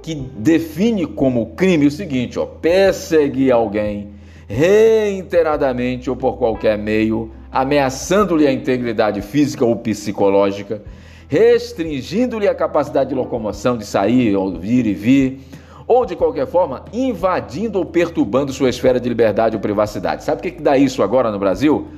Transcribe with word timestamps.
que 0.00 0.14
define 0.14 1.04
como 1.04 1.46
crime 1.56 1.86
o 1.86 1.90
seguinte: 1.90 2.38
ó, 2.38 2.46
perseguir 2.46 3.52
alguém 3.52 4.14
reiteradamente 4.46 6.08
ou 6.08 6.14
por 6.14 6.38
qualquer 6.38 6.78
meio, 6.78 7.32
ameaçando-lhe 7.50 8.46
a 8.46 8.52
integridade 8.52 9.20
física 9.20 9.64
ou 9.64 9.74
psicológica, 9.74 10.82
restringindo-lhe 11.26 12.46
a 12.46 12.54
capacidade 12.54 13.08
de 13.08 13.16
locomoção, 13.16 13.76
de 13.76 13.84
sair, 13.84 14.36
ou 14.36 14.56
vir 14.56 14.86
e 14.86 14.94
vir, 14.94 15.40
ou 15.88 16.06
de 16.06 16.14
qualquer 16.14 16.46
forma 16.46 16.84
invadindo 16.92 17.80
ou 17.80 17.84
perturbando 17.84 18.52
sua 18.52 18.68
esfera 18.68 19.00
de 19.00 19.08
liberdade 19.08 19.56
ou 19.56 19.60
privacidade. 19.60 20.22
Sabe 20.22 20.38
o 20.38 20.42
que, 20.42 20.52
que 20.52 20.62
dá 20.62 20.78
isso 20.78 21.02
agora 21.02 21.32
no 21.32 21.38
Brasil? 21.40 21.88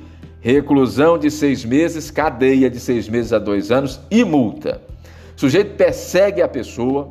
Reclusão 0.41 1.17
de 1.17 1.29
seis 1.29 1.65
meses, 1.65 2.09
cadeia 2.09 2.69
de 2.69 2.79
seis 2.79 3.09
meses 3.09 3.33
a 3.33 3.39
dois 3.39 3.71
anos 3.71 3.99
e 4.09 4.23
multa. 4.23 4.81
O 5.35 5.39
sujeito 5.39 5.75
persegue 5.75 6.41
a 6.41 6.47
pessoa, 6.47 7.09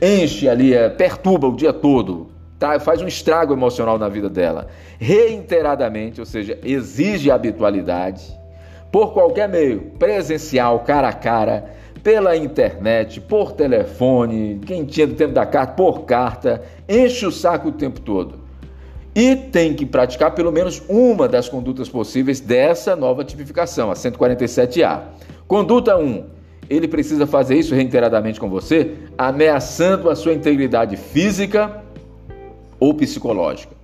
enche 0.00 0.48
ali, 0.48 0.74
é, 0.74 0.88
perturba 0.88 1.46
o 1.46 1.56
dia 1.56 1.72
todo, 1.72 2.28
tá? 2.58 2.78
faz 2.80 3.02
um 3.02 3.08
estrago 3.08 3.52
emocional 3.52 3.98
na 3.98 4.08
vida 4.08 4.28
dela, 4.28 4.68
reiteradamente, 4.98 6.20
ou 6.20 6.26
seja, 6.26 6.58
exige 6.62 7.30
habitualidade, 7.30 8.22
por 8.90 9.12
qualquer 9.12 9.48
meio, 9.48 9.92
presencial, 9.98 10.80
cara 10.80 11.08
a 11.08 11.12
cara, 11.12 11.70
pela 12.02 12.36
internet, 12.36 13.20
por 13.20 13.52
telefone, 13.52 14.60
quem 14.66 14.84
tinha 14.84 15.06
do 15.06 15.14
tempo 15.14 15.32
da 15.32 15.46
carta, 15.46 15.74
por 15.74 16.02
carta, 16.02 16.62
enche 16.88 17.24
o 17.24 17.30
saco 17.30 17.68
o 17.68 17.72
tempo 17.72 18.00
todo 18.00 18.42
e 19.14 19.36
tem 19.36 19.74
que 19.74 19.84
praticar 19.84 20.34
pelo 20.34 20.50
menos 20.50 20.82
uma 20.88 21.28
das 21.28 21.48
condutas 21.48 21.88
possíveis 21.88 22.40
dessa 22.40 22.96
nova 22.96 23.24
tipificação, 23.24 23.90
a 23.90 23.94
147A. 23.94 25.02
Conduta 25.46 25.96
1. 25.96 26.24
Ele 26.70 26.88
precisa 26.88 27.26
fazer 27.26 27.56
isso 27.56 27.74
reiteradamente 27.74 28.40
com 28.40 28.48
você, 28.48 28.94
ameaçando 29.18 30.08
a 30.08 30.16
sua 30.16 30.32
integridade 30.32 30.96
física 30.96 31.82
ou 32.80 32.94
psicológica. 32.94 33.81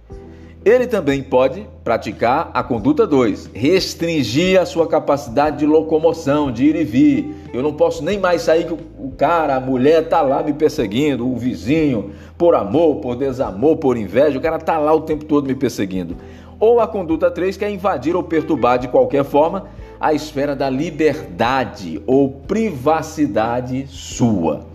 Ele 0.68 0.86
também 0.86 1.22
pode 1.22 1.66
praticar 1.82 2.50
a 2.52 2.62
conduta 2.62 3.06
2, 3.06 3.52
restringir 3.54 4.60
a 4.60 4.66
sua 4.66 4.86
capacidade 4.86 5.60
de 5.60 5.64
locomoção, 5.66 6.52
de 6.52 6.66
ir 6.66 6.76
e 6.76 6.84
vir. 6.84 7.34
Eu 7.54 7.62
não 7.62 7.72
posso 7.72 8.04
nem 8.04 8.18
mais 8.18 8.42
sair 8.42 8.66
que 8.66 8.74
o 8.74 9.10
cara, 9.16 9.56
a 9.56 9.60
mulher 9.60 10.06
tá 10.10 10.20
lá 10.20 10.42
me 10.42 10.52
perseguindo, 10.52 11.26
o 11.26 11.38
vizinho, 11.38 12.10
por 12.36 12.54
amor, 12.54 12.96
por 12.96 13.16
desamor, 13.16 13.78
por 13.78 13.96
inveja, 13.96 14.36
o 14.36 14.42
cara 14.42 14.58
tá 14.58 14.76
lá 14.76 14.92
o 14.92 15.00
tempo 15.00 15.24
todo 15.24 15.46
me 15.46 15.54
perseguindo. 15.54 16.14
Ou 16.60 16.80
a 16.80 16.86
conduta 16.86 17.30
3, 17.30 17.56
que 17.56 17.64
é 17.64 17.70
invadir 17.70 18.14
ou 18.14 18.22
perturbar 18.22 18.78
de 18.78 18.88
qualquer 18.88 19.24
forma 19.24 19.68
a 19.98 20.12
esfera 20.12 20.54
da 20.54 20.68
liberdade 20.68 22.02
ou 22.06 22.28
privacidade 22.46 23.86
sua. 23.88 24.66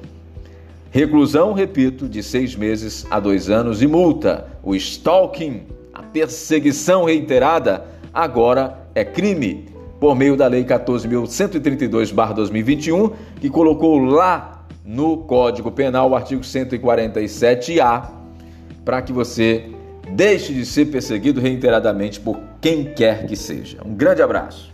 Reclusão, 0.89 1.53
repito, 1.53 2.07
de 2.07 2.23
seis 2.23 2.55
meses 2.55 3.05
a 3.11 3.19
dois 3.19 3.49
anos 3.49 3.81
e 3.81 3.87
multa. 3.87 4.47
O 4.63 4.75
stalking 4.75 5.63
perseguição 6.13 7.05
reiterada 7.05 7.85
agora 8.13 8.87
é 8.93 9.03
crime, 9.03 9.65
por 9.99 10.15
meio 10.15 10.37
da 10.37 10.45
Lei 10.47 10.63
14.132-2021, 10.63 13.11
que 13.41 13.49
colocou 13.49 13.97
lá 13.97 14.67
no 14.85 15.17
Código 15.19 15.71
Penal 15.71 16.11
o 16.11 16.15
artigo 16.15 16.41
147-A, 16.41 18.11
para 18.85 19.01
que 19.01 19.13
você 19.13 19.69
deixe 20.11 20.53
de 20.53 20.65
ser 20.65 20.87
perseguido 20.87 21.39
reiteradamente 21.41 22.19
por 22.19 22.37
quem 22.61 22.93
quer 22.93 23.25
que 23.25 23.35
seja. 23.35 23.79
Um 23.85 23.93
grande 23.93 24.21
abraço. 24.21 24.72